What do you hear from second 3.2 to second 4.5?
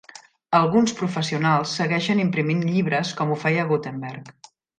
com ho feia Gutenberg.